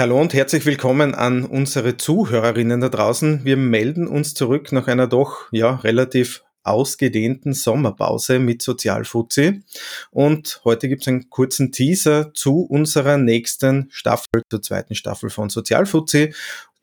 [0.00, 3.44] Hallo und herzlich willkommen an unsere Zuhörerinnen da draußen.
[3.44, 9.62] Wir melden uns zurück nach einer doch ja relativ ausgedehnten Sommerpause mit Sozialfuzzi.
[10.10, 15.50] Und heute gibt es einen kurzen Teaser zu unserer nächsten Staffel, zur zweiten Staffel von
[15.50, 16.32] Sozialfuzzi.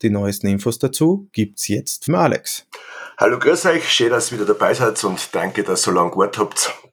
[0.00, 2.68] Die neuesten Infos dazu gibt's jetzt von Alex.
[3.16, 6.12] Hallo, grüß euch, schön, dass ihr wieder dabei seid und danke, dass ihr so lange
[6.12, 6.87] gewartet habt.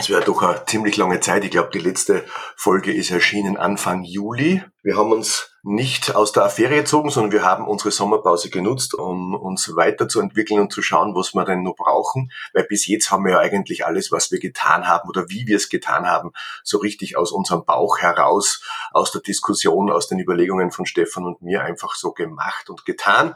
[0.00, 1.42] Es wäre doch eine ziemlich lange Zeit.
[1.42, 4.62] Ich glaube, die letzte Folge ist erschienen Anfang Juli.
[4.84, 9.34] Wir haben uns nicht aus der Affäre gezogen, sondern wir haben unsere Sommerpause genutzt, um
[9.34, 12.30] uns weiterzuentwickeln und zu schauen, was wir denn noch brauchen.
[12.54, 15.56] Weil bis jetzt haben wir ja eigentlich alles, was wir getan haben oder wie wir
[15.56, 16.30] es getan haben,
[16.62, 18.62] so richtig aus unserem Bauch heraus,
[18.92, 23.34] aus der Diskussion, aus den Überlegungen von Stefan und mir einfach so gemacht und getan.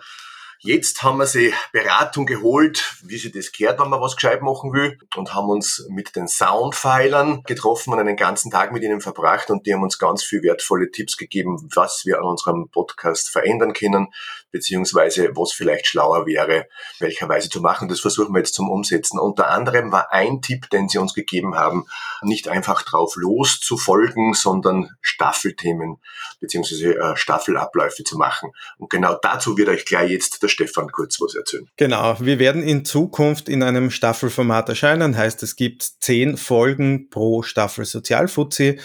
[0.65, 4.73] Jetzt haben wir sie Beratung geholt, wie sie das gehört, wenn man was gescheit machen
[4.73, 9.51] will und haben uns mit den Soundpfeilern getroffen und einen ganzen Tag mit ihnen verbracht
[9.51, 13.73] und die haben uns ganz viel wertvolle Tipps gegeben, was wir an unserem Podcast verändern
[13.73, 14.13] können,
[14.53, 16.69] beziehungsweise was vielleicht schlauer wäre,
[17.01, 17.89] welcherweise zu machen.
[17.89, 19.19] Das versuchen wir jetzt zum Umsetzen.
[19.19, 21.87] Unter anderem war ein Tipp, den sie uns gegeben haben,
[22.23, 25.99] nicht einfach drauf loszufolgen, sondern Staffelthemen
[26.41, 28.53] beziehungsweise äh, Staffelabläufe zu machen.
[28.79, 31.69] Und genau dazu wird euch gleich jetzt der Stefan kurz was erzählen.
[31.77, 37.43] Genau, wir werden in Zukunft in einem Staffelformat erscheinen, heißt es gibt zehn Folgen pro
[37.43, 38.79] Staffel Sozialfuzzi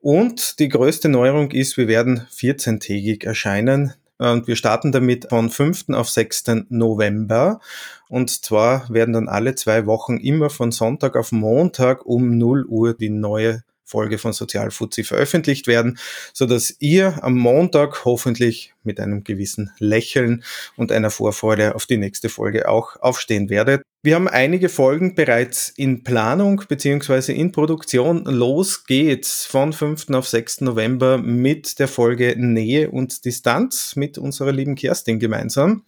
[0.00, 3.94] und die größte Neuerung ist, wir werden 14-tägig erscheinen.
[4.20, 5.88] Und wir starten damit von 5.
[5.94, 6.66] auf 6.
[6.68, 7.58] November.
[8.10, 12.92] Und zwar werden dann alle zwei Wochen immer von Sonntag auf Montag um 0 Uhr
[12.92, 15.98] die neue Folge von Sozialfuzzi veröffentlicht werden,
[16.32, 20.44] so dass ihr am Montag hoffentlich mit einem gewissen Lächeln
[20.76, 23.82] und einer Vorfreude auf die nächste Folge auch aufstehen werdet.
[24.02, 28.24] Wir haben einige Folgen bereits in Planung beziehungsweise in Produktion.
[28.24, 30.08] Los geht's von 5.
[30.10, 30.62] auf 6.
[30.62, 35.84] November mit der Folge Nähe und Distanz mit unserer lieben Kerstin gemeinsam.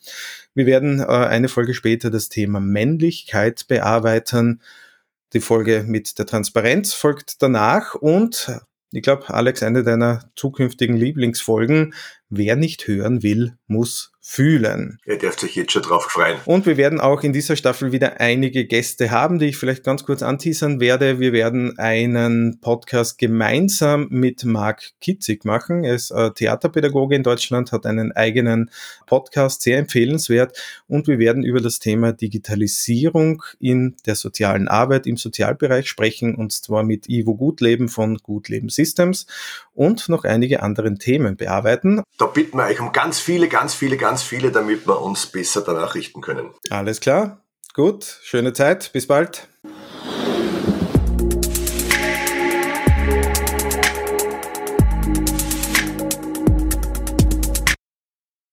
[0.55, 4.61] Wir werden äh, eine Folge später das Thema Männlichkeit bearbeiten.
[5.33, 8.53] Die Folge mit der Transparenz folgt danach und
[8.93, 11.95] ich glaube, Alex, eine deiner zukünftigen Lieblingsfolgen,
[12.35, 14.99] wer nicht hören will, muss fühlen.
[15.05, 16.39] Ihr dürft sich jetzt schon drauf freuen.
[16.45, 20.05] Und wir werden auch in dieser Staffel wieder einige Gäste haben, die ich vielleicht ganz
[20.05, 21.19] kurz anteasern werde.
[21.19, 25.83] Wir werden einen Podcast gemeinsam mit Marc Kitzig machen.
[25.83, 28.71] Er ist Theaterpädagoge in Deutschland, hat einen eigenen
[29.07, 30.57] Podcast, sehr empfehlenswert.
[30.87, 36.53] Und wir werden über das Thema Digitalisierung in der sozialen Arbeit im Sozialbereich sprechen, und
[36.53, 39.27] zwar mit Ivo Gutleben von Gutleben Systems
[39.75, 42.03] und noch einige anderen Themen bearbeiten.
[42.23, 45.61] Da bitten wir euch um ganz viele, ganz viele, ganz viele, damit wir uns besser
[45.61, 46.55] danach richten können.
[46.71, 47.43] Alles klar.
[47.75, 48.21] Gut.
[48.23, 48.93] Schöne Zeit.
[48.93, 49.49] Bis bald.